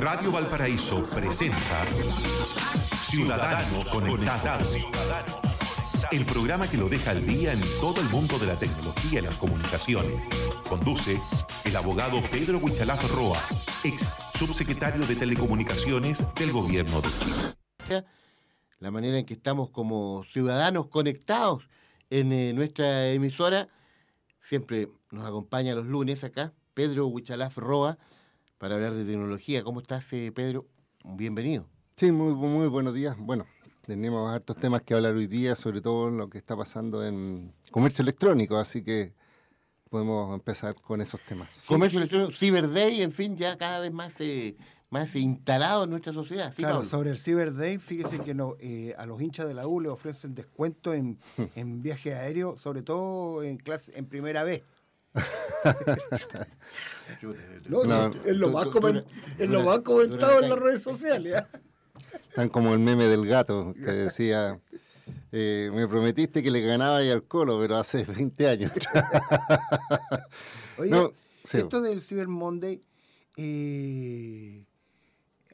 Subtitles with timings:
[0.00, 1.84] Radio Valparaíso presenta
[3.00, 4.68] Ciudadanos Conectados.
[6.10, 9.22] El programa que lo deja al día en todo el mundo de la tecnología y
[9.22, 10.20] las comunicaciones.
[10.68, 11.20] Conduce
[11.64, 13.40] el abogado Pedro Huichalaz Roa,
[13.84, 14.04] ex
[14.36, 18.04] subsecretario de Telecomunicaciones del Gobierno de Chile.
[18.80, 21.68] La manera en que estamos como ciudadanos conectados
[22.10, 23.68] en eh, nuestra emisora.
[24.42, 27.96] Siempre nos acompaña los lunes acá Pedro Huichalaf Roa
[28.58, 29.62] para hablar de tecnología.
[29.62, 30.66] ¿Cómo estás, eh, Pedro?
[31.04, 31.66] Bienvenido.
[31.96, 33.16] Sí, muy, muy buenos días.
[33.18, 33.46] Bueno,
[33.86, 38.02] tenemos hartos temas que hablar hoy día, sobre todo lo que está pasando en comercio
[38.02, 39.12] electrónico, así que
[39.90, 41.62] podemos empezar con esos temas.
[41.66, 44.56] Comercio electrónico, Cyber Day, en fin, ya cada vez más eh,
[44.94, 46.54] más instalado en nuestra sociedad.
[46.54, 49.80] claro, sobre el Cyber Day, fíjese que no, eh, a los hinchas de la U
[49.80, 51.18] le ofrecen descuento en,
[51.56, 54.62] en viaje aéreo, sobre todo en clase en primera vez.
[57.68, 58.66] No, es lo más,
[59.80, 61.42] comentado en las redes sociales.
[62.28, 64.60] Están como el meme del gato que decía,
[65.32, 68.72] eh, me prometiste que le ganaba y al colo, pero hace 20 años.
[70.78, 71.12] Oye,
[71.44, 72.80] esto del Cyber Monday,
[73.36, 74.64] eh,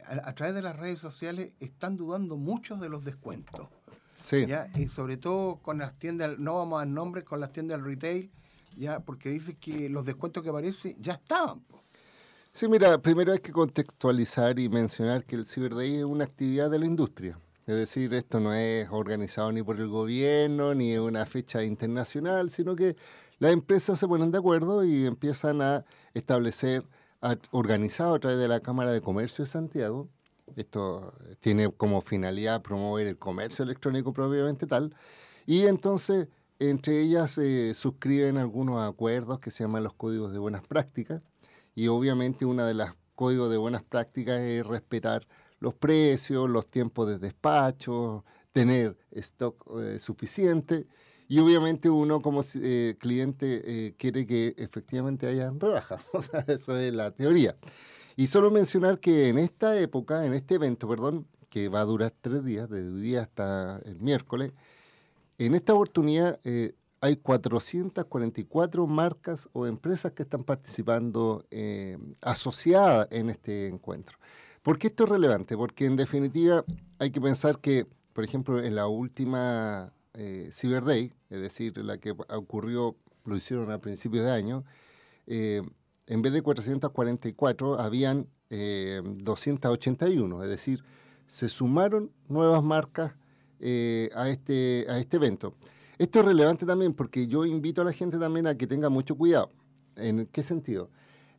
[0.06, 3.68] a, través de las redes sociales están dudando muchos de los descuentos.
[4.14, 4.46] Sí.
[4.74, 7.86] Y sobre todo con las tiendas, no vamos a dar nombres, con las tiendas del
[7.86, 8.30] retail,
[8.76, 11.62] ya porque dice que los descuentos que aparecen ya estaban.
[12.52, 16.70] Sí, mira, primero hay que contextualizar y mencionar que el Cyber Day es una actividad
[16.70, 17.38] de la industria.
[17.66, 22.50] Es decir, esto no es organizado ni por el gobierno, ni es una fecha internacional,
[22.50, 22.96] sino que
[23.38, 26.84] las empresas se ponen de acuerdo y empiezan a establecer,
[27.52, 30.08] organizado a través de la Cámara de Comercio de Santiago,
[30.56, 34.94] esto tiene como finalidad promover el comercio electrónico propiamente tal,
[35.46, 36.28] y entonces
[36.60, 41.22] entre ellas se suscriben algunos acuerdos que se llaman los códigos de buenas prácticas
[41.74, 45.26] y obviamente una de las códigos de buenas prácticas es respetar
[45.58, 50.86] los precios, los tiempos de despacho, tener stock eh, suficiente
[51.28, 56.04] y obviamente uno como eh, cliente eh, quiere que efectivamente haya rebajas.
[56.46, 57.56] eso es la teoría.
[58.16, 62.12] Y solo mencionar que en esta época, en este evento, perdón, que va a durar
[62.20, 64.52] tres días, desde hoy día hasta el miércoles,
[65.46, 73.30] en esta oportunidad eh, hay 444 marcas o empresas que están participando eh, asociadas en
[73.30, 74.18] este encuentro.
[74.62, 75.56] ¿Por qué esto es relevante?
[75.56, 76.62] Porque en definitiva
[76.98, 81.96] hay que pensar que, por ejemplo, en la última eh, Cyber Day, es decir, la
[81.96, 84.64] que ocurrió, lo hicieron a principios de año,
[85.26, 90.84] en vez de 444 habían 281, es decir,
[91.26, 93.12] se sumaron nuevas marcas
[93.60, 95.54] eh, a, este, a este evento.
[95.98, 99.16] Esto es relevante también porque yo invito a la gente también a que tenga mucho
[99.16, 99.52] cuidado.
[99.96, 100.90] ¿En qué sentido?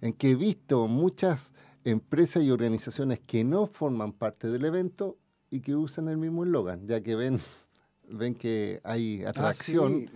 [0.02, 5.18] En que he visto muchas empresas y organizaciones que no forman parte del evento
[5.50, 7.40] y que usan el mismo eslogan, ya que ven
[8.08, 10.09] ven que hay ah, atracción.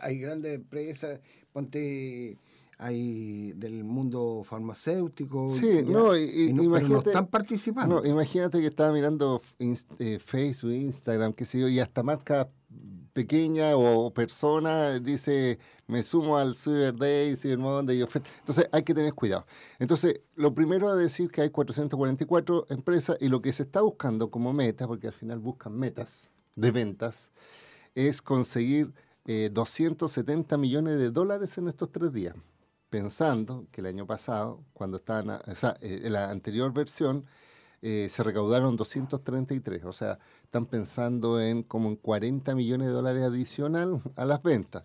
[0.00, 1.20] hay grandes empresas,
[1.52, 2.38] ponte
[2.78, 5.48] hay del mundo farmacéutico.
[5.50, 8.02] Sí, no, y, no, están participando.
[8.02, 12.48] No, imagínate que estaba mirando eh, Facebook, Instagram, qué sé yo, y hasta marca
[13.12, 18.92] pequeña o persona dice, me sumo al Cyber Day, Cyber Monday, y Entonces hay que
[18.92, 19.46] tener cuidado.
[19.78, 24.30] Entonces, lo primero a decir que hay 444 empresas y lo que se está buscando
[24.30, 27.30] como meta, porque al final buscan metas de ventas,
[27.94, 28.92] es conseguir
[29.24, 32.34] 270 eh, millones de dólares en estos tres días
[32.90, 37.26] pensando que el año pasado, cuando estaban, o sea, eh, en la anterior versión,
[37.82, 43.22] eh, se recaudaron 233, o sea, están pensando en como en 40 millones de dólares
[43.22, 44.84] adicional a las ventas.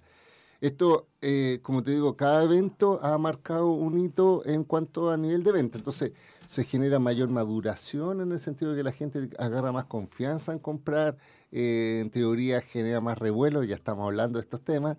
[0.61, 5.43] Esto, eh, como te digo, cada evento ha marcado un hito en cuanto a nivel
[5.43, 5.77] de venta.
[5.79, 6.11] Entonces,
[6.47, 10.59] se genera mayor maduración en el sentido de que la gente agarra más confianza en
[10.59, 11.17] comprar.
[11.51, 14.97] en teoría, genera más revuelo, ya estamos hablando de estos temas.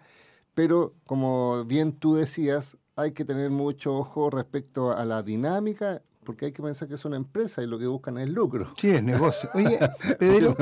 [0.54, 6.46] Pero, como bien tú decías, hay que tener mucho ojo respecto a la dinámica porque
[6.46, 8.72] hay que pensar que es una empresa y lo que buscan es lucro.
[8.80, 9.50] Sí, es negocio.
[9.54, 9.78] Oye,
[10.18, 10.56] Pedro,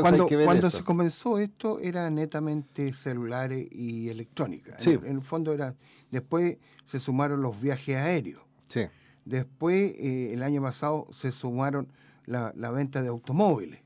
[0.00, 4.78] cuando, cuando se comenzó esto era netamente celulares y electrónica.
[4.78, 4.92] Sí.
[4.92, 5.74] En, el fondo era,
[6.10, 8.42] después se sumaron los viajes aéreos.
[8.68, 8.86] Sí.
[9.24, 11.92] Después, eh, el año pasado, se sumaron
[12.24, 13.80] la, venta de automóviles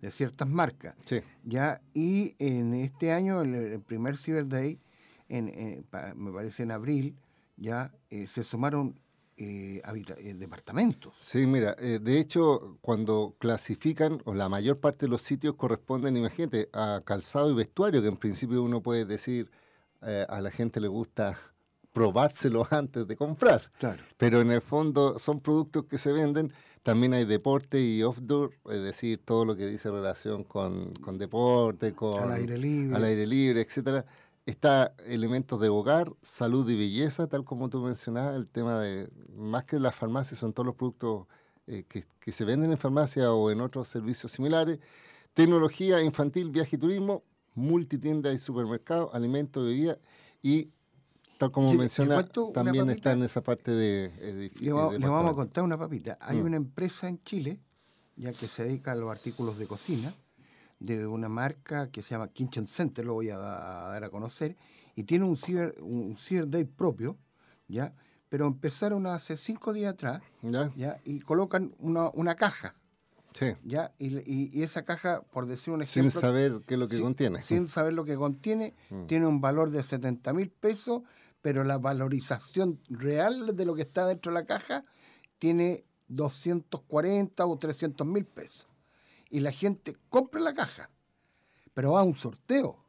[0.00, 0.94] de ciertas marcas.
[1.04, 1.20] Sí.
[1.44, 4.80] Ya, y en este año, el, el primer Cyber Day,
[5.28, 5.84] en,
[6.16, 7.16] me parece en abril,
[7.60, 8.98] ya eh, se sumaron
[9.36, 9.80] eh,
[10.18, 11.14] eh, departamentos.
[11.20, 16.68] Sí, mira, de hecho, cuando clasifican, o la mayor parte de los sitios corresponden, imagínate,
[16.72, 19.50] a calzado y vestuario, que en principio uno puede decir,
[20.00, 21.38] a la gente le gusta
[21.92, 23.70] probárselos antes de comprar.
[24.16, 26.52] Pero en el fondo son productos que se venden.
[26.82, 31.92] También hay deporte y off-door, es decir, todo lo que dice relación con, con deporte,
[31.92, 34.06] con al aire libre, al aire libre etcétera.
[34.50, 39.62] Está elementos de hogar, salud y belleza, tal como tú mencionabas, el tema de, más
[39.62, 41.28] que las farmacias, son todos los productos
[41.68, 44.80] eh, que, que se venden en farmacia o en otros servicios similares.
[45.34, 47.22] Tecnología infantil, viaje y turismo,
[47.54, 49.98] multitienda y supermercado, alimentos, bebida
[50.42, 50.70] y
[51.38, 52.20] tal como menciona,
[52.52, 54.50] también está en esa parte de...
[54.58, 56.18] le, vamos a contar una papita.
[56.20, 56.44] Hay mm.
[56.44, 57.60] una empresa en Chile,
[58.16, 60.12] ya que se dedica a los artículos de cocina,
[60.80, 64.56] de una marca que se llama Kitchen Center, lo voy a, dar a conocer,
[64.96, 66.16] y tiene un Cyber, un
[66.48, 67.16] Day propio,
[67.68, 67.94] ¿ya?
[68.28, 70.22] Pero empezaron hace cinco días atrás,
[70.74, 71.00] ¿ya?
[71.04, 72.74] Y colocan una, una caja
[73.38, 73.46] Sí.
[73.64, 73.92] ¿ya?
[73.98, 76.10] Y, esa caja, por decir un ejemplo...
[76.10, 77.42] Sin saber qué es lo que contiene.
[77.42, 79.06] Sin saber lo que contiene, mm.
[79.06, 81.02] tiene un valor de 70 mil pesos,
[81.42, 84.84] pero la valorización real de lo que está dentro de la caja
[85.38, 88.66] tiene 240 o 300 mil pesos.
[89.30, 90.90] Y la gente compra la caja,
[91.72, 92.84] pero va a un sorteo.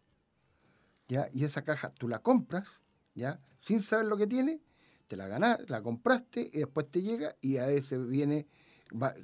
[1.07, 1.29] ¿ya?
[1.31, 2.81] Y esa caja tú la compras,
[3.15, 3.39] ¿ya?
[3.57, 4.61] sin saber lo que tiene,
[5.07, 8.47] te la ganas, la compraste y después te llega y a ese viene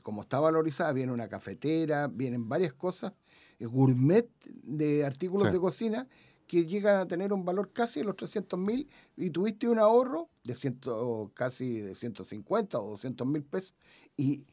[0.01, 3.13] como está valorizada, viene una cafetera, vienen varias cosas,
[3.59, 4.29] eh, gourmet
[4.63, 6.07] de artículos de cocina
[6.47, 10.29] que llegan a tener un valor casi de los 300 mil y tuviste un ahorro
[10.43, 13.75] de ciento, casi de 150 o 200 mil pesos.
[14.15, 14.45] Y,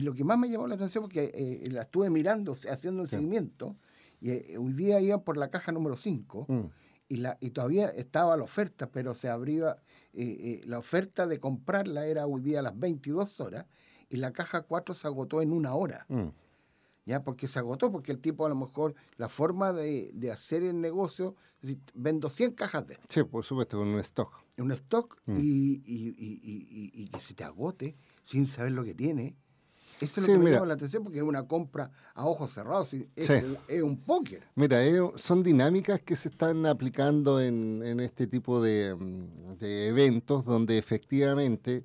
[0.00, 3.76] lo que más me llamó la atención, porque eh, la estuve mirando, haciendo un seguimiento,
[4.20, 6.46] y eh, hoy día iban por la caja número 5.
[6.48, 6.60] Mm.
[7.08, 9.76] Y, la, y todavía estaba la oferta, pero se abría,
[10.12, 13.66] la oferta de comprarla era hoy día a las 22 horas
[14.08, 16.06] y la caja 4 se agotó en una hora.
[16.08, 16.28] Mm.
[17.06, 17.22] ¿Ya?
[17.22, 21.36] Porque se agotó, porque el tipo a lo mejor, la forma de, hacer el negocio,
[21.94, 24.32] vendo 100 cajas de Sí, por supuesto, con un stock.
[24.58, 25.36] Un stock mm.
[25.38, 29.36] y, y, que se te agote sin saber lo que tiene.
[30.00, 32.92] Eso es lo que me llama la atención porque es una compra a ojos cerrados,
[32.92, 33.30] es,
[33.68, 34.42] es un póker.
[34.54, 34.78] Mira,
[35.16, 38.96] son dinámicas que se están aplicando en, en este tipo de,
[39.58, 41.84] de eventos donde efectivamente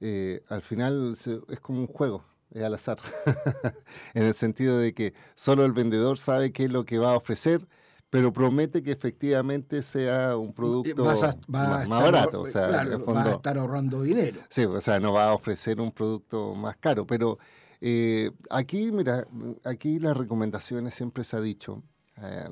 [0.00, 1.16] eh, al final
[1.48, 2.98] es como un juego, es al azar,
[4.14, 7.16] en el sentido de que solo el vendedor sabe qué es lo que va a
[7.16, 7.66] ofrecer,
[8.10, 11.04] pero promete que efectivamente sea un producto
[11.48, 12.42] más, barato.
[12.42, 14.40] O sea, va a estar ahorrando dinero.
[14.48, 17.38] Sí, o sea, no va a ofrecer un producto más caro, pero
[17.80, 19.26] eh, aquí, mira,
[19.64, 21.82] aquí las recomendaciones siempre se ha dicho.
[22.22, 22.48] Eh,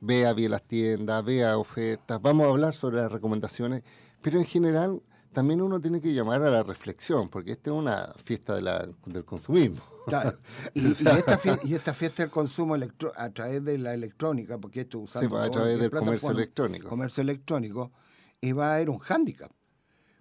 [0.00, 3.82] vea bien las tiendas, vea ofertas, vamos a hablar sobre las recomendaciones,
[4.22, 8.12] pero en general también uno tiene que llamar a la reflexión, porque esta es una
[8.24, 9.80] fiesta de la, del consumismo.
[10.06, 10.38] Claro.
[10.74, 12.76] Y, esta fiesta, del consumo
[13.16, 16.88] a través de la electrónica, porque esto usando sí, pues, a través del comercio electrónico.
[16.88, 17.92] Comercio electrónico,
[18.40, 19.52] y va a haber un hándicap.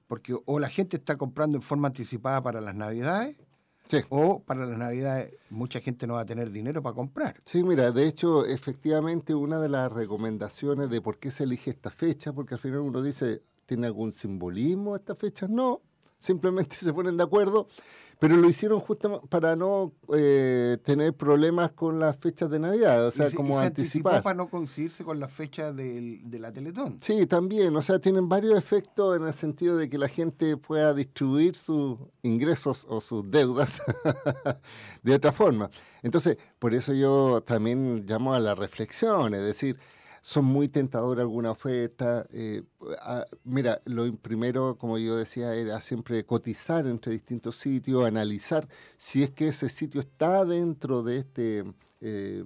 [0.07, 3.37] Porque o la gente está comprando en forma anticipada para las navidades,
[4.09, 7.41] o para las navidades mucha gente no va a tener dinero para comprar.
[7.45, 11.89] Sí, mira, de hecho, efectivamente, una de las recomendaciones de por qué se elige esta
[11.89, 15.47] fecha, porque al final uno dice, ¿Tiene algún simbolismo esta fecha?
[15.47, 15.83] No,
[16.17, 17.67] simplemente se ponen de acuerdo,
[18.17, 23.11] pero lo hicieron justamente para no eh, tener problemas con las fechas de Navidad, o
[23.11, 24.23] sea, como anticipar.
[24.23, 26.97] para no coincidirse con la fecha de, la Teletón.
[26.99, 30.91] Sí, también, o sea, tienen varios efectos en el sentido de que la gente pueda
[30.95, 33.83] distribuir sus ingresos o sus deudas
[35.03, 35.69] de otra forma.
[36.01, 39.77] Entonces, por eso yo también llamo a la reflexión, es decir,
[40.21, 42.25] son muy tentadoras alguna oferta.
[42.31, 42.63] Eh,
[43.43, 49.31] mira, lo primero, como yo decía, era siempre cotizar entre distintos sitios, analizar si es
[49.31, 51.63] que ese sitio está dentro de este
[52.01, 52.43] eh,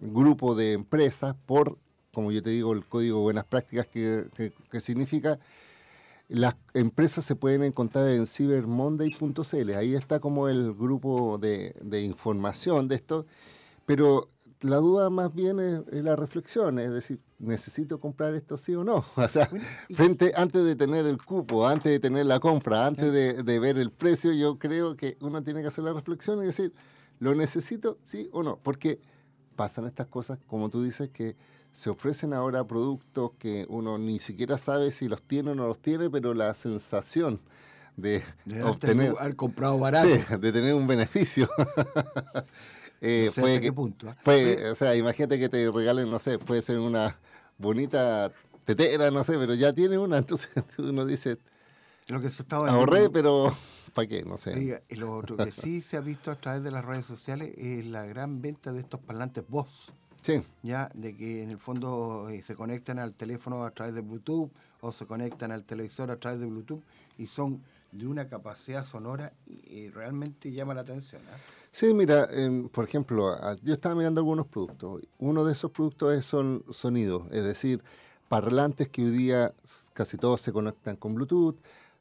[0.00, 1.78] grupo de empresas por,
[2.12, 5.38] como yo te digo, el código buenas prácticas que, significa
[6.28, 9.74] las empresas se pueden encontrar en cybermonday.cl.
[9.76, 13.26] Ahí está como el grupo de, de, información de esto.
[13.84, 14.28] Pero
[14.62, 19.04] la duda más bien es, la reflexión, es decir, ¿necesito comprar esto sí o no?
[19.16, 19.48] O sea,
[19.94, 23.90] frente, antes de tener el cupo, antes de tener la compra, antes de, ver el
[23.90, 26.74] precio, yo creo que uno tiene que hacer la reflexión y decir,
[27.18, 28.58] ¿lo necesito sí o no?
[28.62, 29.00] Porque
[29.56, 31.36] pasan estas cosas, como tú dices, que
[31.72, 35.80] se ofrecen ahora productos que uno ni siquiera sabe si los tiene o no los
[35.80, 37.40] tiene, pero la sensación
[37.96, 38.22] de,
[38.64, 39.14] obtener...
[39.18, 40.08] Haber comprado barato.
[40.38, 41.48] de tener un beneficio.
[43.00, 44.14] Eh, puede qué punto.
[44.26, 44.70] ¿eh?
[44.70, 47.18] o sea, imagínate que te regalen, no sé, puede ser una
[47.58, 48.32] bonita
[48.64, 51.38] tetera, no sé, pero ya tiene una, entonces uno dice,
[52.08, 53.54] lo que se estaba ahorré, pero
[53.94, 54.24] ¿para qué?
[54.24, 54.82] No sé.
[54.88, 57.86] y lo otro que sí se ha visto a través de las redes sociales es
[57.86, 59.92] la gran venta de estos parlantes voz.
[60.20, 60.42] Sí.
[60.62, 64.50] Ya, de que en el fondo eh, se conectan al teléfono a través de Bluetooth
[64.82, 66.82] o se conectan al televisor a través de Bluetooth
[67.16, 71.22] y son de una capacidad sonora y, realmente llama la atención.
[71.22, 71.59] ¿eh?
[71.72, 72.28] Sí, mira,
[72.72, 75.02] por ejemplo, yo estaba mirando algunos productos.
[75.18, 77.82] Uno de esos productos es son sonidos, es decir,
[78.28, 79.54] parlantes que hoy día
[79.92, 81.56] casi todos se conectan con Bluetooth,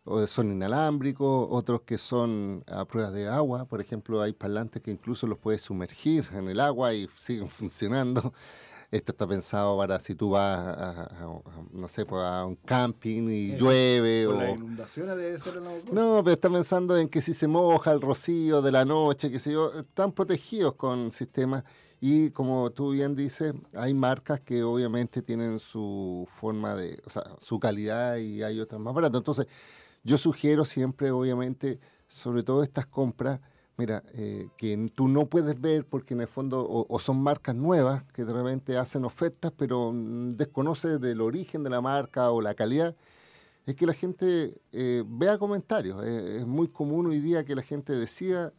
[0.05, 3.65] o son inalámbricos, otros que son a pruebas de agua.
[3.65, 8.33] Por ejemplo, hay parlantes que incluso los puedes sumergir en el agua y siguen funcionando.
[8.91, 11.27] Esto está pensado para si tú vas a,
[11.71, 14.25] no sé, pues a un camping y llueve.
[14.25, 18.01] o las inundaciones debe ser No, pero está pensando en que si se moja el
[18.01, 21.63] rocío de la noche, que sé yo, están protegidos con sistemas.
[22.01, 27.23] Y como tú bien dices, hay marcas que obviamente tienen su forma de, o sea,
[27.39, 29.19] su calidad y hay otras más baratas.
[29.19, 29.47] Entonces,
[30.03, 33.39] yo sugiero siempre, obviamente, sobre todo estas compras,
[33.79, 38.03] mira, eh, que tú no puedes ver porque en el fondo o, son marcas nuevas
[38.13, 42.97] que de repente hacen ofertas, pero desconoce del origen de la marca o la calidad,
[43.65, 46.05] es que la gente eh, vea comentarios.
[46.05, 48.51] es muy común hoy día que la gente decida,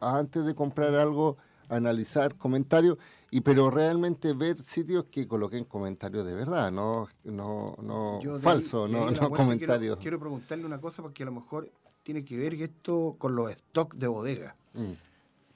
[0.00, 1.36] antes de comprar algo,
[1.68, 2.96] analizar comentarios,
[3.30, 9.10] y pero realmente ver sitios que coloquen comentarios de verdad, no, no, no falso, no,
[9.10, 9.98] no comentarios.
[9.98, 11.70] Quiero, preguntarle una cosa porque a lo mejor
[12.02, 14.56] tiene que ver esto con los stocks de bodega.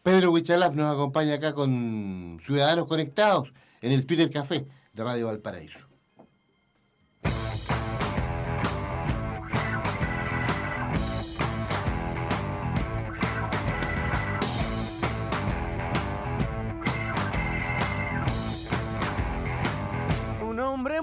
[0.03, 5.87] Pedro Huichalaf nos acompaña acá con Ciudadanos Conectados en el Twitter Café de Radio Valparaíso.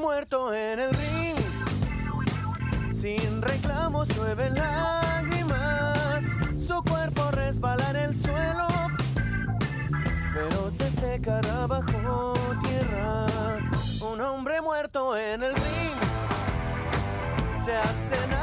[0.03, 1.35] muerto en el ring.
[2.91, 5.02] Sin reclamos llueve lágrimas,
[14.83, 15.95] muerto en el ring.
[17.63, 18.42] Se hace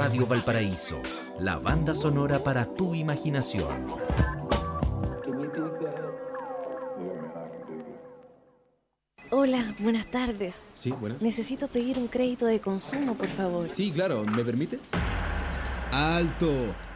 [0.00, 1.02] Radio Valparaíso,
[1.40, 3.84] la banda sonora para tu imaginación.
[9.32, 10.62] Hola, buenas tardes.
[10.72, 11.20] Sí, buenas.
[11.20, 13.72] Necesito pedir un crédito de consumo, por favor.
[13.72, 14.78] Sí, claro, ¿me permite?
[15.90, 16.48] ¡Alto!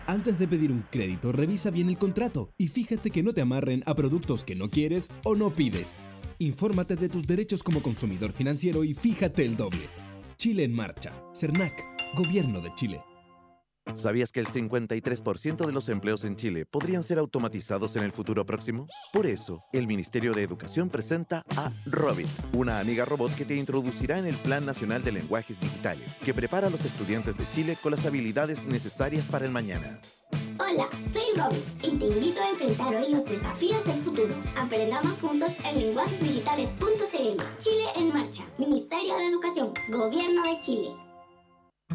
[0.06, 3.82] Antes de pedir un crédito, revisa bien el contrato y fíjate que no te amarren
[3.84, 5.98] a productos que no quieres o no pides.
[6.38, 9.88] Infórmate de tus derechos como consumidor financiero y fíjate el doble.
[10.36, 11.12] Chile en marcha.
[11.32, 13.02] CERNAC, Gobierno de Chile.
[13.94, 18.44] ¿Sabías que el 53% de los empleos en Chile podrían ser automatizados en el futuro
[18.44, 18.86] próximo?
[19.12, 24.18] Por eso, el Ministerio de Educación presenta a Robit, una amiga robot que te introducirá
[24.18, 27.92] en el Plan Nacional de Lenguajes Digitales, que prepara a los estudiantes de Chile con
[27.92, 30.00] las habilidades necesarias para el mañana.
[30.58, 34.34] Hola, soy Robit y te invito a enfrentar hoy los desafíos del futuro.
[34.56, 37.42] Aprendamos juntos en lenguajesdigitales.cl.
[37.58, 38.44] Chile en marcha.
[38.58, 39.72] Ministerio de Educación.
[39.90, 41.11] Gobierno de Chile.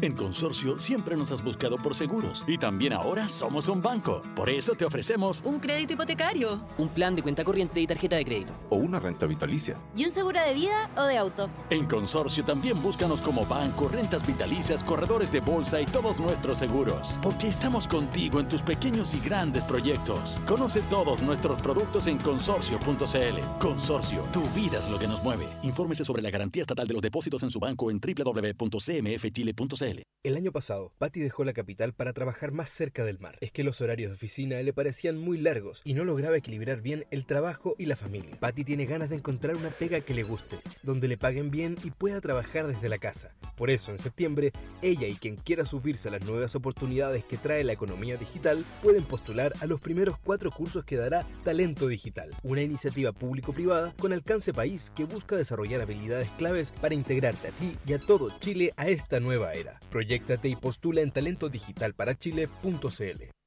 [0.00, 4.22] En Consorcio siempre nos has buscado por seguros y también ahora somos un banco.
[4.36, 8.24] Por eso te ofrecemos un crédito hipotecario, un plan de cuenta corriente y tarjeta de
[8.24, 11.50] crédito o una renta vitalicia y un seguro de vida o de auto.
[11.70, 17.18] En Consorcio también búscanos como banco, rentas vitalicias, corredores de bolsa y todos nuestros seguros,
[17.20, 20.40] porque estamos contigo en tus pequeños y grandes proyectos.
[20.46, 23.58] Conoce todos nuestros productos en consorcio.cl.
[23.58, 25.48] Consorcio, tu vida es lo que nos mueve.
[25.62, 29.87] Infórmese sobre la garantía estatal de los depósitos en su banco en www.cmfchile.cl.
[30.24, 33.38] El año pasado, Patty dejó la capital para trabajar más cerca del mar.
[33.40, 37.06] Es que los horarios de oficina le parecían muy largos y no lograba equilibrar bien
[37.10, 38.36] el trabajo y la familia.
[38.38, 41.92] Patty tiene ganas de encontrar una pega que le guste, donde le paguen bien y
[41.92, 43.32] pueda trabajar desde la casa.
[43.56, 44.52] Por eso, en septiembre,
[44.82, 49.04] ella y quien quiera subirse a las nuevas oportunidades que trae la economía digital pueden
[49.04, 54.52] postular a los primeros cuatro cursos que dará Talento Digital, una iniciativa público-privada con alcance
[54.52, 58.88] país que busca desarrollar habilidades claves para integrarte a ti y a todo Chile a
[58.88, 59.77] esta nueva era.
[59.90, 63.37] Proyectate y postula en talentodigitalparachile.cl.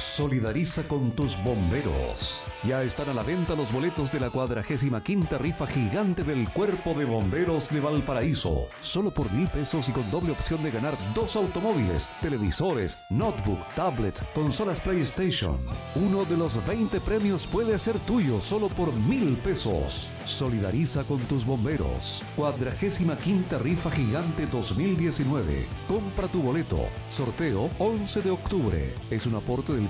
[0.00, 2.40] Solidariza con tus bomberos.
[2.64, 6.94] Ya están a la venta los boletos de la cuadragésima quinta rifa gigante del Cuerpo
[6.94, 8.66] de Bomberos de Valparaíso.
[8.82, 14.22] Solo por mil pesos y con doble opción de ganar dos automóviles, televisores, notebook, tablets,
[14.34, 15.58] consolas PlayStation.
[15.94, 20.08] Uno de los 20 premios puede ser tuyo solo por mil pesos.
[20.24, 22.22] Solidariza con tus bomberos.
[22.36, 25.66] Cuadragésima quinta rifa gigante 2019.
[25.86, 26.86] Compra tu boleto.
[27.10, 28.94] Sorteo 11 de octubre.
[29.10, 29.89] Es un aporte del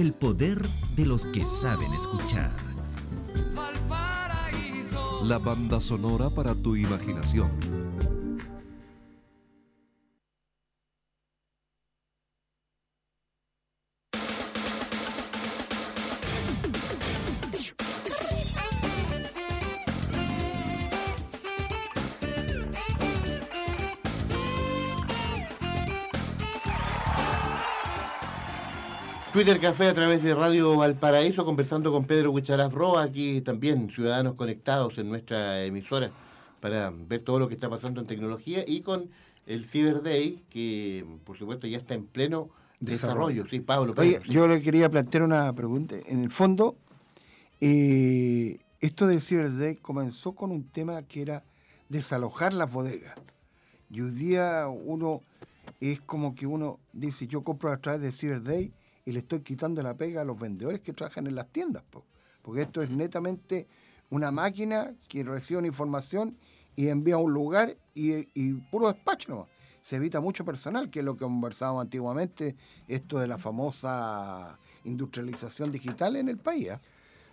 [0.00, 0.62] El poder
[0.96, 2.50] de los que saben escuchar.
[5.24, 7.50] La banda sonora para tu imaginación
[29.32, 34.34] Twitter Café a través de Radio Valparaíso, conversando con Pedro Huichalaf Roa, aquí también ciudadanos
[34.34, 36.10] conectados en nuestra emisora
[36.58, 39.08] para ver todo lo que está pasando en tecnología y con
[39.46, 43.46] el Cyber Day, que por supuesto ya está en pleno desarrollo.
[43.48, 43.94] Sí, Pablo.
[44.28, 45.94] yo le quería plantear una pregunta.
[46.06, 46.76] En el fondo,
[47.60, 51.44] eh, esto del Cyber Day comenzó con un tema que era
[51.88, 53.14] desalojar las bodegas.
[53.90, 55.22] Y hoy día uno
[55.80, 58.72] es como que uno dice, yo compro a través de Cyber Day
[59.10, 61.82] y le estoy quitando la pega a los vendedores que trabajan en las tiendas,
[62.42, 63.66] porque esto es netamente
[64.08, 66.36] una máquina que recibe una información
[66.76, 69.48] y envía a un lugar y, puro despacho nomás.
[69.82, 72.54] Se evita mucho personal, que es lo que conversábamos antiguamente,
[72.86, 76.70] esto de la famosa industrialización digital en el país.
[76.70, 76.80] ¿ah?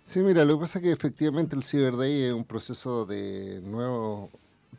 [0.02, 3.60] Sí, mira, lo que pasa es que efectivamente el Cyber Day es un proceso de
[3.62, 4.30] nuevo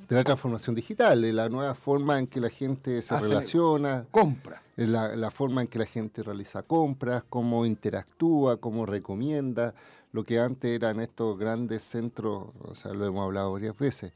[0.08, 4.06] de la transformación digital, de la nueva forma en que la gente se relaciona.
[4.10, 4.62] Compra.
[4.76, 9.76] La, la, forma en que la gente realiza compras, cómo interactúa, cómo recomienda.
[10.12, 14.12] Lo que antes eran estos grandes centros, o sea, lo hemos hablado varias veces,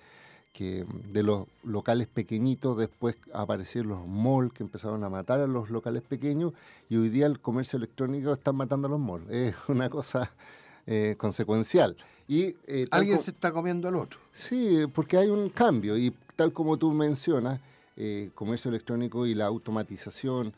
[0.51, 5.69] que de los locales pequeñitos después aparecieron los malls que empezaron a matar a los
[5.69, 6.53] locales pequeños
[6.89, 9.29] y hoy día el comercio electrónico está matando a los malls.
[9.29, 10.31] Es una cosa
[10.85, 11.95] eh, consecuencial.
[12.27, 14.19] Y, eh, Alguien se está comiendo al otro.
[14.31, 17.59] Sí, porque hay un cambio y tal como tú mencionas,
[17.95, 20.53] eh, comercio electrónico y la automatización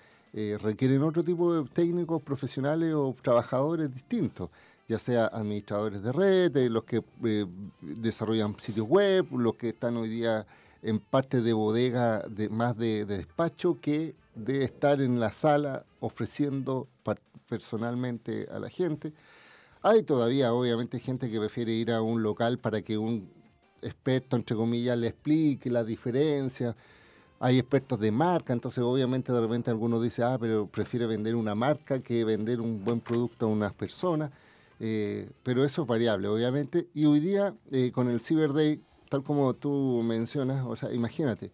[0.61, 4.49] requieren otro tipo de técnicos profesionales o trabajadores distintos.
[4.87, 7.45] ya sea administradores de red, los que eh,
[7.81, 10.45] desarrollan sitios web, los que están hoy día
[10.83, 16.87] en parte de bodega de, más de, despacho que de estar en la sala ofreciendo
[17.49, 19.13] personalmente a la gente.
[19.87, 23.29] Hay todavía, obviamente, gente que prefiere ir a un local para que un
[23.83, 26.75] experto, entre comillas, le explique la diferencia.
[27.39, 31.53] Hay expertos de marca, entonces obviamente de repente algunos dice, ah, pero prefiere vender una
[31.53, 34.31] marca que vender un buen producto a unas personas.
[34.79, 36.87] Eh, pero eso es variable, obviamente.
[36.95, 41.51] Y hoy día, eh, con el Cyber Day, tal como tú mencionas, o sea, imagínate,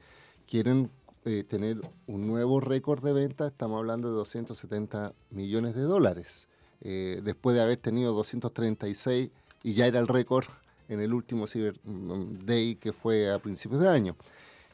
[0.47, 0.89] quieren
[1.25, 6.47] eh, tener un nuevo récord de venta, estamos hablando de 270 millones de dólares,
[6.81, 9.29] después de haber tenido 236
[9.63, 10.45] y ya era el récord
[10.89, 14.15] en el último Cyber mm, Day que fue a principios de año.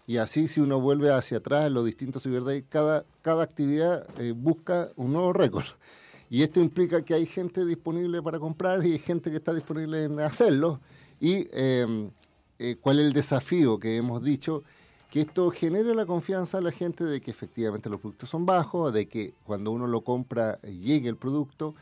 [0.07, 4.89] Y así si uno vuelve hacia atrás los distintos Cyber Day, cada, cada actividad busca
[4.95, 5.65] un nuevo récord.
[6.29, 10.19] Y esto implica que hay gente disponible para comprar y gente que está disponible en
[10.19, 10.79] hacerlo.
[11.19, 12.09] Y em,
[12.59, 14.63] eh, cuál es el desafío que hemos dicho,
[15.09, 18.91] que esto genere la confianza a la gente de que efectivamente los productos son bajos,
[18.93, 21.75] de que cuando uno lo compra llegue el producto,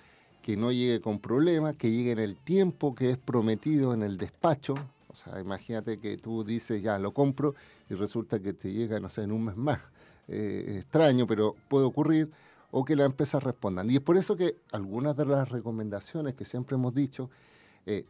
[0.45, 4.15] que no llegue con problemas, que llegue en el tiempo que es prometido en el
[4.15, 4.75] despacho.
[5.08, 7.55] O sea, imagínate que tú dices, ya lo compro
[7.89, 9.79] y resulta que te llega, no sé, en un mes más.
[10.27, 12.29] Eh, extraño, pero puede ocurrir
[12.69, 13.89] o que las empresas respondan.
[13.89, 17.31] Y es por eso que algunas de las recomendaciones que siempre hemos dicho,
[17.88, 18.05] eh,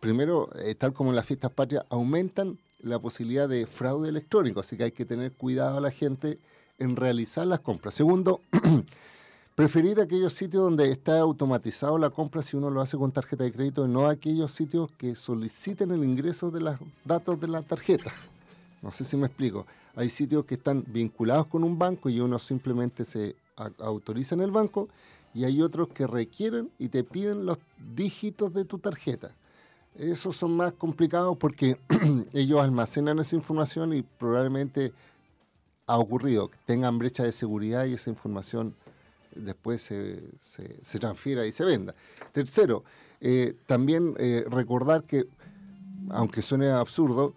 [0.00, 4.76] primero, eh, tal como en las fiestas patrias, aumentan la posibilidad de fraude electrónico, así
[4.76, 6.38] que hay que tener cuidado a la gente
[6.78, 7.94] en realizar las compras.
[7.94, 8.42] Segundo,
[9.60, 13.52] preferir aquellos sitios donde está automatizado la compra si uno lo hace con tarjeta de
[13.52, 18.10] crédito no aquellos sitios que soliciten el ingreso de los datos de la tarjeta.
[18.80, 19.66] No sé si me explico.
[19.94, 23.36] Hay sitios que están vinculados con un banco y uno simplemente se
[23.80, 24.88] autoriza en el banco
[25.34, 27.58] y hay otros que requieren y te piden los
[27.94, 29.34] dígitos de tu tarjeta.
[29.94, 31.78] Esos son más complicados porque
[32.32, 34.94] ellos almacenan esa información y probablemente
[35.86, 38.74] ha ocurrido que tengan brecha de seguridad y esa información
[39.34, 41.94] después se, se, transfiera y se venda.
[42.32, 42.84] Tercero,
[43.20, 45.26] eh, también eh, recordar que,
[46.10, 47.34] aunque suene absurdo,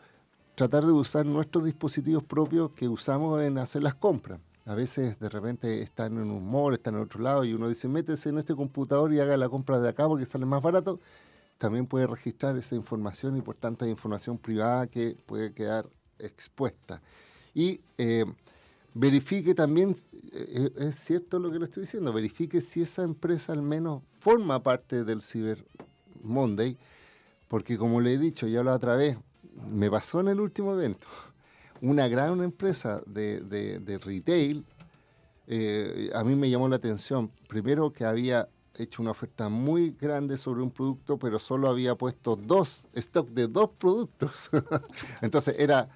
[0.55, 5.29] tratar de usar nuestros dispositivos propios que usamos en hacer las compras a veces de
[5.29, 8.55] repente están en un mall, están en otro lado y uno dice, métese en este
[8.55, 10.99] computador y haga la compra de acá porque sale más barato,
[11.57, 17.01] también puede registrar esa información y por tanto hay información privada que puede quedar expuesta.
[17.53, 18.25] Y eh,
[18.93, 19.95] verifique también,
[20.31, 24.61] eh, es cierto lo que le estoy diciendo, verifique si esa empresa al menos forma
[24.61, 25.65] parte del Cyber
[26.21, 26.77] Monday,
[27.47, 29.17] porque como le he dicho ya la otra vez,
[29.71, 31.07] me pasó en el último evento
[31.81, 34.65] una gran empresa de, retail,
[35.47, 40.37] eh, a mí me llamó la atención, primero que había hecho una oferta muy grande
[40.37, 44.49] sobre un producto, pero solo había puesto dos, stock de dos productos.
[45.21, 45.89] Entonces era,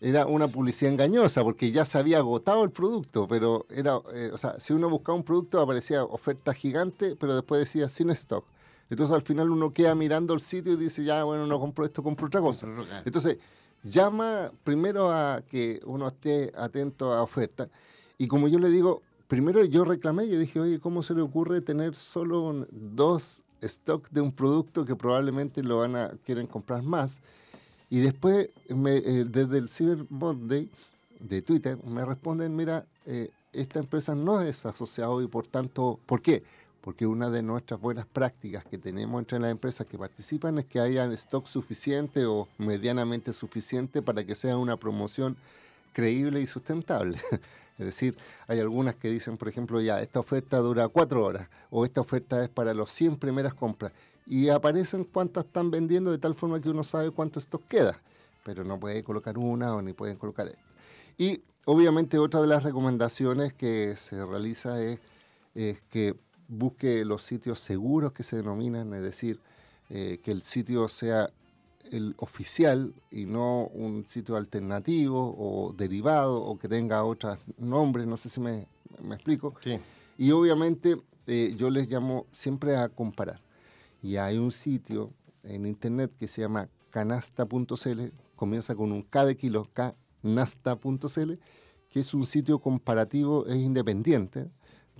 [0.00, 4.38] era una publicidad engañosa, porque ya se había agotado el producto, pero era, eh, o
[4.38, 8.44] sea, si uno buscaba un producto aparecía oferta gigante, pero después decía sin stock.
[8.88, 12.02] Entonces al final uno queda mirando el sitio y dice, ya, bueno, no compro esto,
[12.02, 12.66] compro otra cosa.
[13.04, 13.38] Entonces
[13.84, 17.68] llama primero a que uno esté atento a ofertas.
[18.18, 21.60] Y como yo le digo, primero yo reclamé, yo dije, oye, ¿cómo se le ocurre
[21.60, 27.20] tener solo dos stocks de un producto que probablemente lo van a quieren comprar más?
[27.90, 30.70] Y después, eh, desde el Cyber Monday
[31.18, 36.22] de Twitter, me responden, mira, eh, esta empresa no es asociada y por tanto, ¿por
[36.22, 36.42] qué?
[36.80, 40.80] porque una de nuestras buenas prácticas que tenemos entre las empresas que participan es que
[40.80, 45.36] haya stock suficiente o medianamente suficiente para que sea una promoción
[45.92, 47.20] creíble y sustentable.
[47.78, 48.14] Es decir,
[48.46, 52.44] hay algunas que dicen, por ejemplo, ya, esta oferta dura cuatro horas o esta oferta
[52.44, 53.92] es para los 100 primeras compras
[54.30, 58.00] y aparecen cuántas están vendiendo de tal forma que uno sabe cuánto stock queda,
[58.44, 60.62] pero no puede colocar una o ni pueden colocar esta.
[61.18, 65.00] Y obviamente otra de las recomendaciones que se realiza es,
[65.56, 66.14] es que
[66.46, 69.40] busque los sitios seguros que se denominan, es decir,
[69.88, 71.28] eh, que el sitio sea
[71.90, 78.16] el oficial y no un sitio alternativo o derivado o que tenga otros nombres, no
[78.16, 78.68] sé si me,
[79.10, 79.54] explico.
[80.16, 83.40] Y obviamente eh, yo les llamo siempre a comparar.
[84.02, 88.00] Y hay un sitio en internet que se llama canasta.cl,
[88.36, 91.32] comienza con un K de kilo, canasta.cl,
[91.88, 94.50] que es un sitio comparativo e independiente,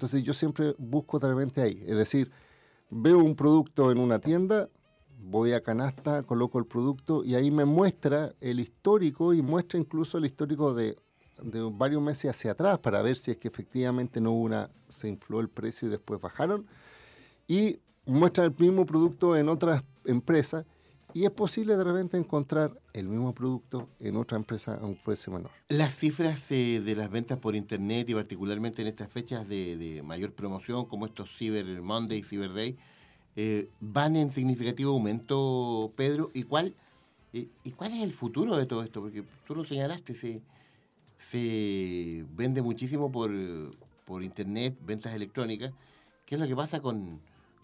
[0.00, 2.30] entonces yo siempre busco de repente ahí, es decir,
[2.88, 4.70] veo un producto en una tienda,
[5.22, 10.16] voy a canasta, coloco el producto y ahí me muestra el histórico y muestra incluso
[10.16, 10.96] el histórico de,
[11.72, 15.40] varios meses hacia atrás para ver si es que efectivamente no hubo una, se infló
[15.40, 16.66] el precio y después bajaron.
[17.46, 20.64] Y muestran el mismo producto en otras empresas
[21.12, 25.32] y es posible de repente encontrar el mismo producto en otra empresa a un precio
[25.32, 25.50] menor.
[25.68, 30.32] Las cifras eh, de las ventas por internet y particularmente en estas fechas de, mayor
[30.32, 32.76] promoción como estos Cyber Monday Cyber Day
[33.36, 36.30] eh, van en significativo aumento, Pedro.
[36.34, 36.74] ¿Y cuál,
[37.32, 39.00] eh, ¿Y cuál es el futuro de todo esto?
[39.00, 40.42] Porque tú lo señalaste, se,
[41.18, 43.30] se vende muchísimo por,
[44.04, 45.72] por internet, ventas electrónicas.
[46.26, 47.20] ¿Qué es lo que pasa con,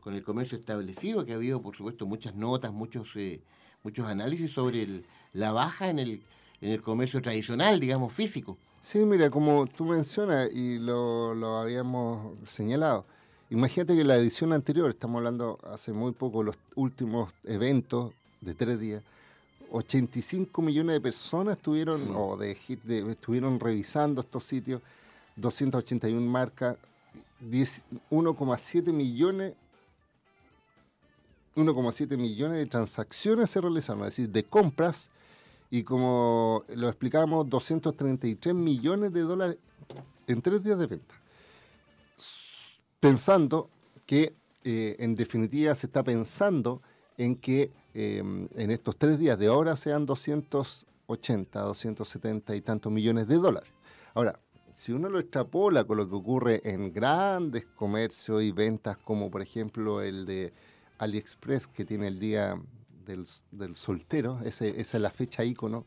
[0.07, 3.41] con el comercio establecido, que ha habido, por supuesto, muchas notas, muchos, eh,
[3.83, 4.87] muchos análisis sobre
[5.33, 6.23] la baja en el,
[6.61, 8.57] en el comercio tradicional, digamos, físico.
[8.83, 13.05] Sí, mira, como tú mencionas y lo, lo habíamos señalado,
[13.51, 18.79] imagínate que la edición anterior, estamos hablando hace muy poco, los últimos eventos de tres
[18.79, 19.03] días,
[19.73, 22.57] 85 millones de personas estuvieron, o de,
[23.11, 24.83] estuvieron revisando estos sitios,
[25.35, 26.77] 281 marcas,
[27.43, 29.55] 1,7 millones
[31.57, 35.11] 1,7 millones de transacciones se realizaron, es decir, de compras,
[35.71, 39.57] y como lo explicamos, 233 millones de dólares
[40.27, 41.15] en tres días de venta.
[43.01, 43.69] Pensando
[44.05, 46.83] que, eh, en definitiva, se está pensando
[47.19, 53.27] en que em, en estos tres días de ahora sean 280, 270 y tantos millones
[53.27, 53.71] de dólares.
[54.13, 54.39] Ahora,
[54.75, 59.41] si uno lo extrapola con lo que ocurre en grandes comercios y ventas, como por
[59.41, 60.53] ejemplo el de
[60.99, 62.61] AliExpress, que tiene el día
[63.05, 65.87] del, soltero, esa es la fecha ícono.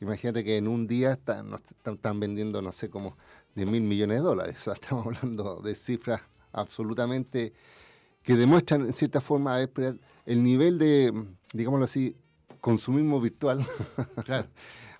[0.00, 1.52] Imagínate que en un día están,
[1.84, 3.16] están, vendiendo, no sé, como
[3.54, 4.56] 10 mil millones de dólares.
[4.60, 6.22] O sea, estamos hablando de cifras
[6.52, 7.52] absolutamente
[8.22, 11.12] que demuestran, en cierta forma, el nivel de,
[11.52, 12.16] digámoslo así,
[12.60, 13.64] consumismo virtual.
[14.24, 14.48] claro.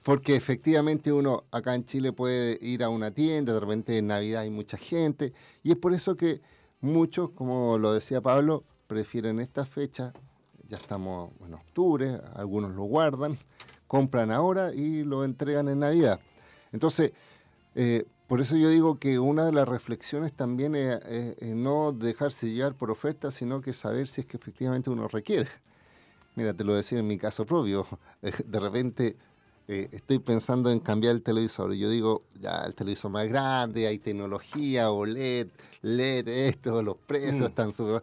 [0.03, 4.43] Porque efectivamente uno acá en Chile puede ir a una tienda, de repente en Navidad
[4.43, 6.41] hay mucha gente, y es por eso que
[6.81, 10.13] muchos, como lo decía Pablo, prefieren esta fecha,
[10.69, 13.39] ya estamos en octubre, algunos lo guardan,
[13.87, 16.19] compran ahora y lo entregan en Navidad.
[16.73, 17.13] Entonces,
[17.77, 22.75] eh, por eso yo digo que una de las reflexiones también es, no dejarse llevar
[22.75, 25.49] por ofertas, sino que saber si es que efectivamente uno requiere.
[26.35, 27.87] Mira, te lo decía en mi caso propio,
[28.21, 29.17] de repente
[29.73, 31.73] eh, estoy pensando en cambiar el televisor.
[31.73, 35.47] Y yo digo, ya el televisor más grande, hay tecnología, OLED,
[35.83, 37.45] LED, esto, los precios mm.
[37.45, 38.01] están súper...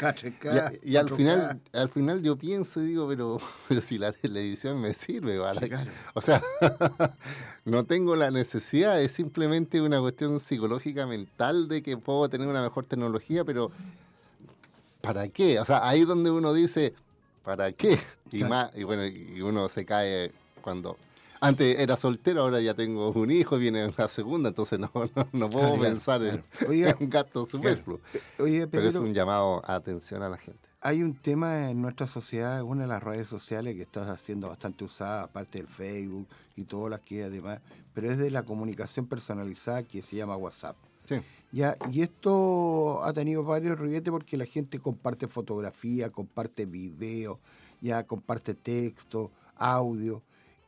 [0.81, 4.79] Y, y al, final, al final yo pienso y digo, pero, pero si la televisión
[4.79, 5.69] me sirve, ¿vale?
[6.13, 6.41] O sea,
[7.65, 12.61] no tengo la necesidad, es simplemente una cuestión psicológica mental de que puedo tener una
[12.61, 13.71] mejor tecnología, pero
[15.01, 15.59] ¿para qué?
[15.59, 16.93] O sea, ahí donde uno dice,
[17.43, 17.99] ¿para qué?
[18.31, 20.95] Y, más, y bueno, y uno se cae cuando
[21.39, 24.91] antes era soltero, ahora ya tengo un hijo, viene la segunda, entonces no,
[25.33, 26.43] no, puedo pensar en,
[26.99, 27.99] un gasto superfluo.
[28.37, 30.59] Pero es un llamado a atención a la gente.
[30.81, 34.83] Hay un tema en nuestra sociedad, una de las redes sociales que está siendo bastante
[34.83, 37.59] usada, aparte del Facebook y todas las que además,
[37.93, 40.77] pero es de la comunicación personalizada que se llama WhatsApp.
[41.05, 41.15] Sí.
[41.51, 47.39] Ya, y esto ha tenido varios ribetes porque la gente comparte fotografía, comparte video,
[47.81, 50.21] ya comparte texto, audio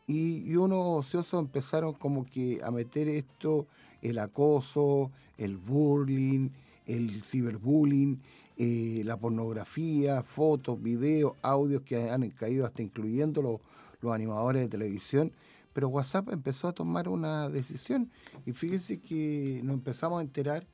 [0.09, 3.67] y, unos ociosos empezaron como que a meter esto,
[4.01, 6.49] el acoso, el bullying,
[6.87, 8.19] el ciberbullying,
[8.57, 13.61] eh, la pornografía, fotos, videos, audios que han caído hasta incluyendo los,
[14.01, 15.31] los animadores de televisión.
[15.73, 18.09] Pero WhatsApp empezó a tomar una decisión
[18.47, 20.65] y fíjese que nos empezamos a enterar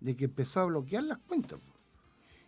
[0.00, 1.60] de que empezó a bloquear las cuentas.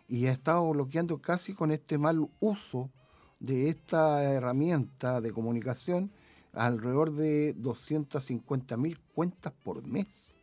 [0.07, 2.91] Y ha estado bloqueando casi con este mal uso
[3.39, 6.11] de esta herramienta de comunicación
[6.53, 10.33] alrededor de 250 mil cuentas por mes,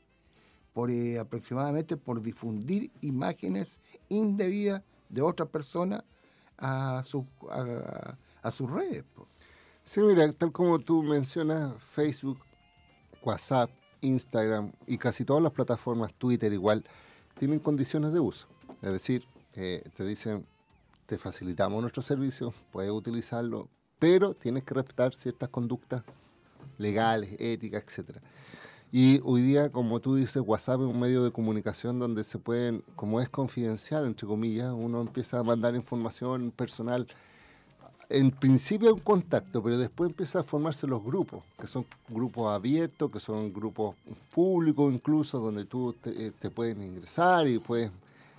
[0.72, 6.04] por eh, aproximadamente por difundir imágenes indebidas de otras personas
[6.58, 9.04] a, su, a, sus redes.
[9.84, 12.38] Sí, mira, tal como tú mencionas, Facebook,
[13.22, 16.84] WhatsApp, Instagram y casi todas las plataformas, Twitter igual,
[17.38, 18.46] tienen condiciones de uso.
[18.82, 20.46] Es decir, eh, te dicen,
[21.06, 26.02] te facilitamos nuestro servicio, puedes utilizarlo, pero tienes que respetar ciertas conductas
[26.78, 28.18] legales, éticas, etc.
[28.92, 32.82] Y hoy día, como tú dices, WhatsApp es un medio de comunicación donde se pueden,
[32.94, 37.06] como es confidencial, entre comillas, uno empieza a mandar información personal.
[38.08, 43.10] En principio un contacto, pero después empieza a formarse los grupos, que son grupos abiertos,
[43.10, 43.96] que son grupos
[44.32, 47.90] públicos incluso, donde tú te, eh, te puedes ingresar y puedes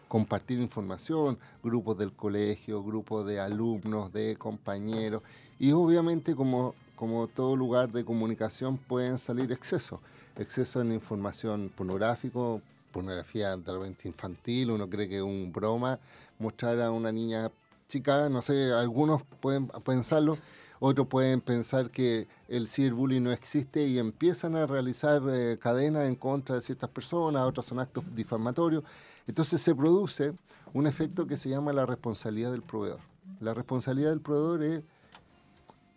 [0.07, 5.21] compartir información, grupos del colegio, grupos de alumnos, de compañeros,
[5.59, 9.99] y obviamente como, como todo lugar de comunicación pueden salir excesos,
[10.37, 15.99] excesos en información pornográfico, pornografía totalmente infantil, uno cree que es un broma
[16.39, 17.51] mostrar a una niña
[17.87, 20.37] chica, no sé, algunos pueden pensarlo,
[20.79, 26.15] otros pueden pensar que el ciberbullying no existe y empiezan a realizar eh, cadenas en
[26.15, 28.83] contra de ciertas personas, otros son actos difamatorios.
[29.27, 30.33] Entonces se produce
[30.73, 32.99] un efecto que se llama la responsabilidad del proveedor.
[33.39, 34.83] La responsabilidad del proveedor es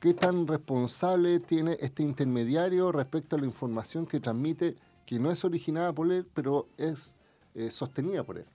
[0.00, 5.44] qué tan responsable tiene este intermediario respecto a la información que transmite, que no es
[5.44, 7.14] originada por él, pero es
[7.54, 8.46] eh, sostenida por él.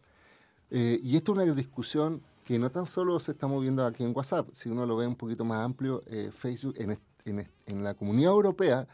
[0.72, 4.16] Eh, y esto es una discusión que no tan solo se está moviendo aquí en
[4.16, 6.98] WhatsApp, si uno lo ve un poquito más amplio, eh, Facebook en,
[7.66, 8.88] en, la comunidad europea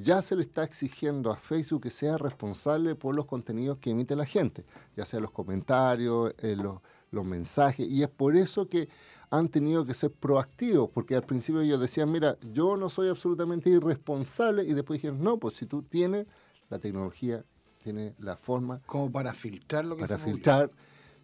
[0.00, 4.14] ya se le está exigiendo a Facebook que sea responsable por los contenidos que emite
[4.14, 4.64] la gente,
[4.96, 6.80] ya sea los comentarios, los,
[7.10, 8.88] los mensajes, y es por eso que
[9.30, 13.70] han tenido que ser proactivos, porque al principio ellos decían, mira, yo no soy absolutamente
[13.70, 16.26] irresponsable, y después dijeron, no, pues si tú tienes
[16.70, 17.44] la tecnología,
[17.82, 18.80] tienes la forma.
[18.86, 20.70] Como para filtrar lo que Para filtrar,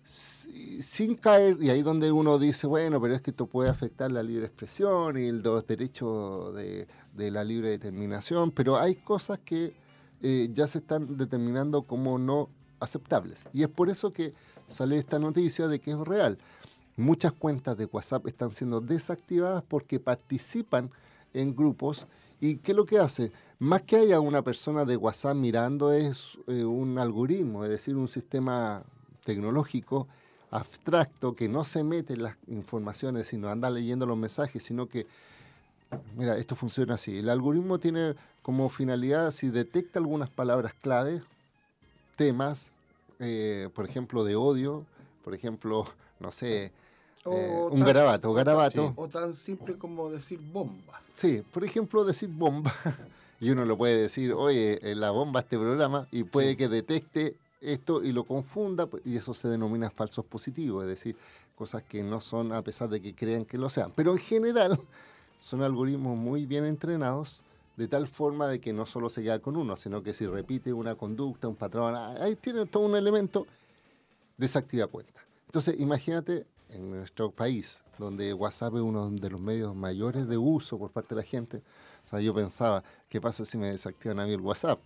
[0.05, 4.23] sin caer, y ahí donde uno dice, bueno, pero es que esto puede afectar la
[4.23, 6.87] libre expresión y los derechos de,
[7.31, 9.73] la libre determinación, pero hay cosas que
[10.23, 13.49] eh, ya se están determinando como no aceptables.
[13.53, 14.35] Y es por eso que
[14.67, 16.39] sale esta noticia de que es real.
[16.97, 20.91] Muchas cuentas de WhatsApp están siendo desactivadas porque participan
[21.33, 22.07] en grupos
[22.41, 23.33] y ¿qué es lo que hace?
[23.59, 28.09] Más que haya una persona de WhatsApp mirando es eh, un algoritmo, es decir, un
[28.09, 28.85] sistema
[29.25, 30.07] tecnológico
[30.55, 35.05] abstracto que no se mete en las informaciones, sino anda leyendo los mensajes, sino que,
[36.17, 37.19] mira, esto funciona así.
[37.19, 41.23] El algoritmo tiene como finalidad, si detecta algunas palabras clave,
[42.15, 42.71] temas,
[43.19, 44.85] eh, por ejemplo, de odio,
[45.25, 45.87] por ejemplo,
[46.21, 46.71] no sé,
[47.27, 48.93] eh, un garabato, o garabato.
[48.95, 51.01] O tan simple como decir bomba.
[51.15, 52.73] Sí, por ejemplo, decir bomba.
[53.41, 58.03] y uno lo puede decir, oye, la bomba este programa, y puede que detecte esto
[58.03, 61.17] y lo confunda, pues, y eso se denomina falsos positivos, es decir,
[61.55, 63.93] cosas que no son a pesar de que crean que lo sean.
[63.95, 64.79] Pero en general
[65.41, 67.43] son algoritmos muy bien entrenados,
[67.77, 70.73] de tal forma de que no solo se queda con uno, sino que si repite
[70.73, 73.47] una conducta, un patrón, ahí tiene todo un elemento,
[74.37, 75.25] desactiva cuenta.
[75.47, 80.79] Entonces, imagínate en nuestro país, donde WhatsApp es uno de los medios mayores de uso
[80.79, 81.63] por parte de la gente.
[82.05, 84.81] O sea, yo pensaba, ¿qué pasa si me desactivan a mí el WhatsApp?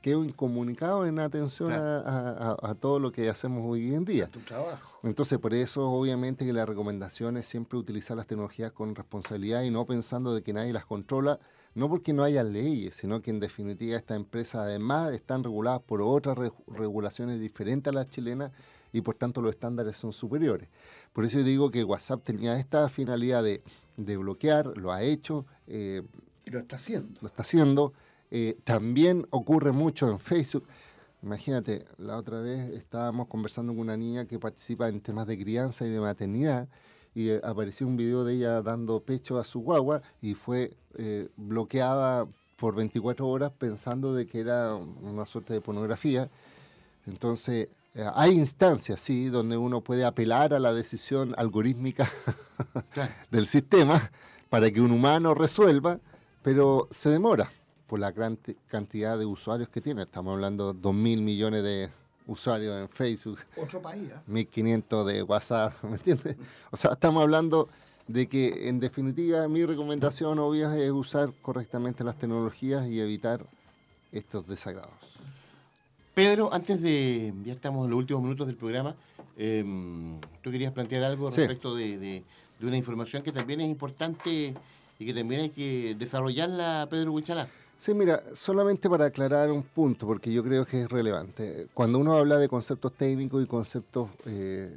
[0.00, 4.28] Quedo incomunicado en atención a, todo lo que hacemos hoy en día.
[4.28, 5.00] tu trabajo.
[5.02, 9.70] Entonces, por eso, obviamente, que la recomendación es siempre utilizar las tecnologías con responsabilidad y
[9.70, 11.38] no pensando de que nadie las controla,
[11.74, 16.02] no porque no haya leyes, sino que en definitiva estas empresas además están reguladas por
[16.02, 18.52] otras regulaciones diferentes a las chilenas
[18.92, 20.68] y por tanto los estándares son superiores.
[21.12, 23.62] Por eso digo que WhatsApp tenía esta finalidad de,
[24.16, 25.46] bloquear, lo ha hecho.
[25.66, 26.02] Eh,
[26.44, 27.20] y lo está haciendo.
[27.20, 27.92] Lo está haciendo.
[28.30, 30.64] Eh, también ocurre mucho en Facebook.
[31.22, 35.86] Imagínate, la otra vez estábamos conversando con una niña que participa en temas de crianza
[35.86, 36.68] y de maternidad
[37.14, 40.76] y eh, apareció un video de ella dando pecho a su guagua y fue
[41.36, 42.26] bloqueada
[42.58, 46.28] por 24 horas pensando de que era una suerte de pornografía.
[47.06, 52.08] Entonces, eh, hay instancias, sí, donde uno puede apelar a la decisión algorítmica
[53.30, 54.10] del sistema
[54.50, 56.00] para que un humano resuelva,
[56.42, 57.50] pero se demora
[57.88, 60.02] por la gran cantidad de usuarios que tiene.
[60.02, 61.88] Estamos hablando de 2.000 millones de
[62.26, 63.38] usuarios en Facebook.
[63.56, 64.10] Otro país.
[64.28, 65.12] 1.500 ¿eh?
[65.14, 66.36] de WhatsApp, ¿me entiendes?
[66.70, 67.68] O sea, estamos hablando
[68.06, 73.44] de que, en definitiva, mi recomendación obvia es usar correctamente las tecnologías y evitar
[74.12, 74.92] estos desagrados.
[76.14, 78.94] Pedro, antes de, ya estamos en los últimos minutos del programa,
[79.36, 82.24] em, tú querías plantear algo respecto de,
[82.60, 84.54] una información que también es importante
[84.98, 87.48] y que también hay que desarrollarla, Pedro Huichalá.
[87.78, 91.68] Sí, mira, solamente para aclarar un punto, porque yo creo que es relevante.
[91.72, 94.68] Cuando uno habla de conceptos técnicos y conceptos eh,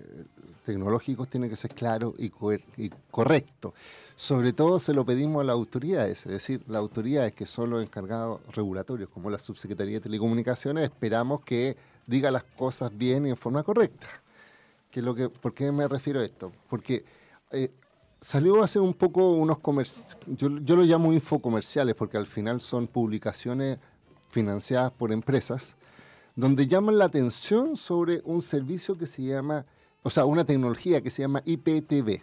[0.64, 2.32] tecnológicos, tiene que ser claro y,
[2.78, 3.74] y correcto.
[4.16, 7.82] Sobre todo se lo pedimos a las autoridades, es decir, las autoridades que son los
[7.82, 13.38] encargados regulatorios, como la Subsecretaría de Telecomunicaciones, esperamos que diga las cosas bien y en
[13.38, 14.08] forma correcta.
[14.92, 16.52] Que lo que, ¿Por qué me refiero a esto?
[16.70, 17.04] Porque
[17.50, 17.72] eh,
[18.22, 22.88] salió hace un poco unos comerciales, yo, yo lo llamo infocomerciales, porque al final son
[22.88, 23.80] publicaciones
[24.30, 25.76] financiadas por empresas,
[26.36, 29.66] donde llaman la atención sobre un servicio que se llama,
[30.04, 32.22] o sea, una tecnología que se llama IPTV.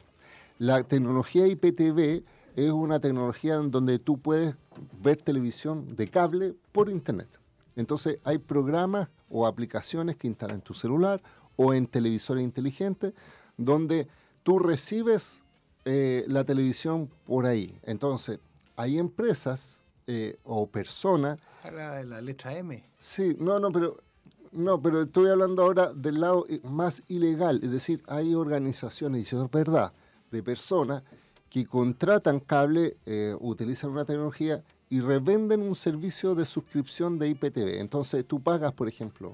[0.59, 2.25] La tecnología IPTV
[2.57, 4.55] es una tecnología donde tú puedes
[5.03, 7.29] ver televisión de cable por internet.
[7.77, 11.23] Entonces hay programas o aplicaciones que instalan en tu celular
[11.57, 13.13] o en televisores inteligentes
[13.57, 14.09] donde
[14.43, 15.45] tú recibes
[15.91, 17.79] eh, la televisión por ahí.
[17.83, 18.41] Entonces
[18.77, 21.41] hay empresas eh, o personas...
[21.65, 22.85] La letra M.
[22.99, 23.97] Sí, no, no, pero
[24.53, 29.27] No, pero estoy hablando ahora del lado eh, más ilegal, es decir, hay organizaciones, y
[29.27, 29.93] eso es verdad,
[30.31, 31.03] de personas
[31.51, 37.81] que contratan cable, eh, utilizan una tecnología y revenden un servicio de suscripción de IPTV.
[37.81, 39.33] Entonces tú pagas, por ejemplo,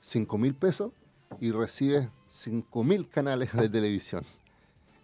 [0.00, 0.92] 5 mil pesos
[1.40, 4.24] y recibes 5 mil canales de televisión.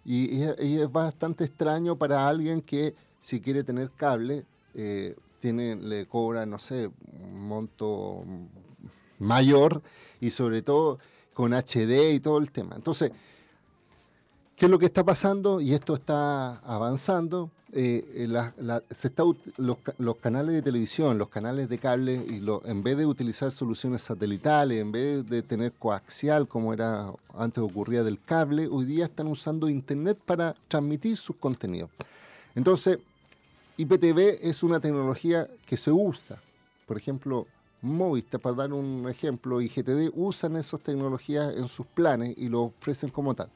[0.08, 4.44] Y, es bastante extraño para alguien que si quiere tener cable,
[4.74, 6.88] eh, tiene, le cobra, no sé,
[7.24, 8.24] un monto
[9.18, 9.82] mayor
[10.20, 11.00] y sobre todo
[11.34, 12.76] con HD y todo el tema.
[12.76, 13.10] Entonces,
[14.56, 15.60] ¿qué es lo que está pasando?
[15.60, 17.50] Y esto está avanzando.
[17.72, 18.26] Eh,
[18.96, 19.22] se está,
[19.58, 24.80] los, canales de televisión, los canales de cable, y en vez de utilizar soluciones satelitales,
[24.80, 29.68] en vez de tener coaxial como era antes ocurría del cable, hoy día están usando
[29.68, 31.90] Internet para transmitir sus contenidos.
[32.54, 32.98] Entonces,
[33.76, 36.40] IPTV es una tecnología que se usa.
[36.86, 37.46] Por ejemplo,
[37.82, 42.62] Movistar, para dar un ejemplo, y GTD usan esas tecnologías en sus planes y lo
[42.62, 43.50] ofrecen como tal.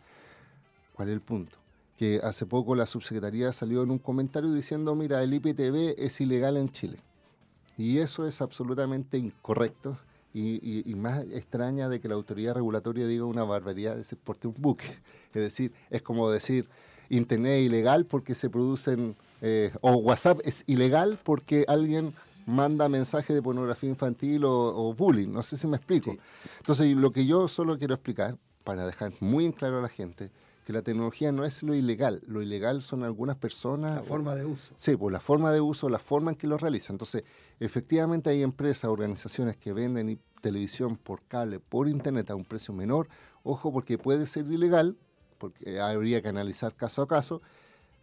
[1.01, 1.57] ¿Cuál es el punto?
[1.96, 6.59] Que hace poco la subsecretaría salió en un comentario diciendo, mira, el IPTV es ilegal
[6.59, 6.98] en Chile.
[7.78, 9.96] Y eso es absolutamente incorrecto
[10.34, 14.84] y, más extraña de que la autoridad regulatoria diga una barbaridad de porte un buque.
[15.32, 16.68] Es decir, es como decir,
[17.09, 22.12] Internet es ilegal porque se producen, eh, o WhatsApp es ilegal porque alguien
[22.44, 25.32] manda mensajes de pornografía infantil o, bullying.
[25.32, 26.14] No sé si me explico.
[26.59, 30.30] Entonces, lo que yo solo quiero explicar, para dejar muy en claro a la gente,
[30.70, 32.22] que la tecnología no es lo ilegal.
[32.28, 33.96] Lo ilegal son algunas personas.
[33.96, 34.72] La forma de uso.
[34.76, 36.94] Sí, pues la forma de uso, la forma en que lo realizan.
[36.94, 37.24] Entonces,
[37.58, 43.08] efectivamente hay empresas, organizaciones que venden televisión por cable, por internet a un precio menor.
[43.42, 44.96] Ojo, porque puede ser ilegal,
[45.38, 47.42] porque habría que analizar caso a caso,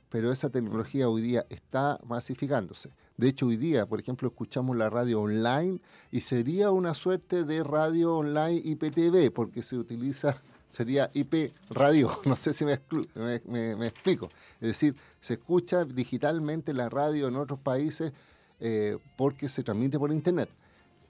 [0.10, 2.90] pero esa tecnología hoy día está masificándose.
[3.16, 7.64] De hecho, hoy día, por ejemplo, escuchamos la radio online y sería una suerte de
[7.64, 14.30] radio online IPTV, porque se utiliza, sería IP radio, no sé si me, explico.
[14.62, 18.12] Es decir, se escucha digitalmente la radio en otros países
[18.60, 20.50] eh, porque se transmite por Internet.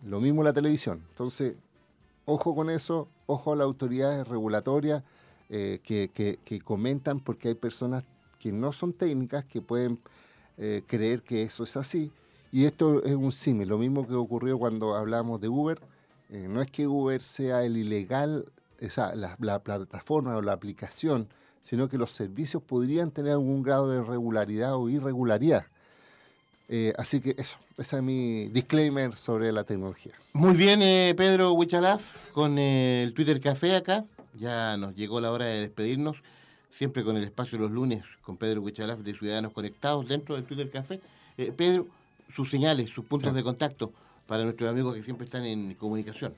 [0.06, 1.04] Lo mismo la televisión.
[1.10, 1.56] Entonces,
[2.26, 5.04] ojo con eso, ojo a las autoridades regulatorias
[5.50, 8.04] eh, que, comentan porque hay personas
[8.40, 10.00] que no son técnicas que pueden
[10.58, 12.12] eh, creer que eso es así.
[12.52, 15.80] Y esto es un símil, lo mismo que ocurrió cuando hablamos de Uber.
[16.30, 18.44] No es que Uber sea el ilegal,
[18.80, 21.28] esa, la, plataforma o la aplicación,
[21.62, 25.66] sino que los servicios podrían tener algún grado de regularidad o irregularidad.
[26.70, 30.14] Eh, así que eso, ese es mi disclaimer sobre la tecnología.
[30.34, 30.80] Muy bien,
[31.16, 34.06] Pedro Huichalaf, con el Twitter Café acá.
[34.38, 36.18] Ya nos llegó la hora de despedirnos
[36.78, 40.70] siempre con el espacio los lunes con Pedro Huichalaf de Ciudadanos Conectados dentro del Twitter
[40.70, 41.02] Café.
[41.38, 41.88] Eh, Pedro,
[42.36, 43.92] sus señales, sus puntos de contacto
[44.28, 46.34] para nuestros amigos que siempre están en comunicación.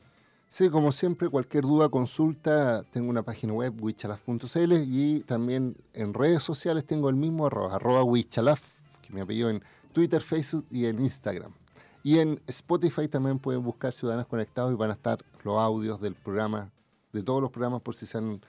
[0.50, 6.41] Sí, como siempre, cualquier duda, consulta, tengo una página web, wichalaf.cl y también en redes
[6.41, 8.60] sociales tengo el mismo arroba, arroba wichalaf,
[9.04, 11.52] que me apellido en Twitter, Facebook y en Instagram.
[12.04, 16.16] Y en Spotify también pueden buscar Ciudadanos Conectados y van a estar los audios del
[16.16, 16.72] programa,
[17.14, 18.41] de todos los programas por si se han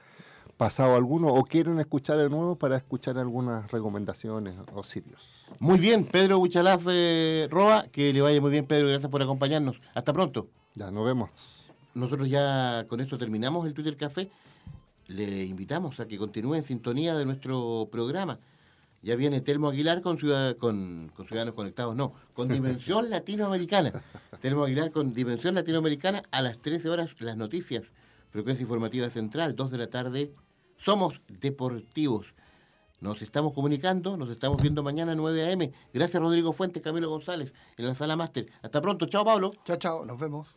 [0.56, 5.28] pasado alguno o quieren escuchar de nuevo para escuchar algunas recomendaciones o sitios.
[5.58, 9.78] Muy bien, Pedro Huichalaf eh, Roa, que le vaya muy bien, Pedro, gracias por acompañarnos.
[9.94, 10.48] Hasta pronto.
[10.74, 11.59] Ya, nos vemos.
[11.94, 14.30] Nosotros ya con esto terminamos el Twitter Café.
[15.06, 18.38] Le invitamos a que continúe en sintonía de nuestro programa.
[19.02, 20.18] Ya viene Telmo Aguilar con,
[20.58, 24.02] con, con Ciudadanos Conectados, no, con Dimensión Latinoamericana.
[24.40, 27.84] Telmo Aguilar con Dimensión Latinoamericana a las 13 horas las noticias.
[28.30, 30.32] Frecuencia informativa central, 2 de la tarde,
[30.76, 32.26] somos deportivos.
[33.00, 35.72] Nos estamos comunicando, nos estamos viendo mañana a 9 a.m.
[35.92, 38.46] Gracias Rodrigo Fuentes, Camilo González, en la sala máster.
[38.62, 39.52] Hasta pronto, chao Pablo.
[39.64, 40.56] Chao, chao, nos vemos.